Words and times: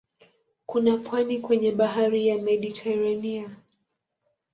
Kuna 0.65 0.97
pwani 0.97 1.39
kwenye 1.39 1.71
bahari 1.71 2.27
ya 2.27 2.37
Mediteranea. 2.37 3.49